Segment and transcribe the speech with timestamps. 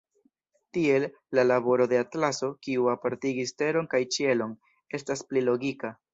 [0.77, 1.03] Tiel,
[1.39, 4.59] la laboro de Atlaso, kiu apartigis Teron kaj Ĉielon,
[5.01, 5.95] estas pli logika.